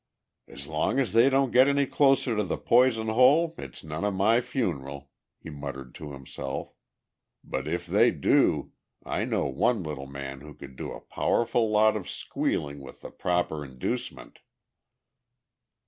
[0.47, 4.15] "As long as they don't get any closer to the Poison Hole it's none of
[4.15, 6.73] my funeral," he muttered to himself.
[7.43, 8.71] "But if they do,
[9.05, 13.11] I know one little man who could do a powerful lot of squealing with the
[13.11, 14.39] proper inducement!"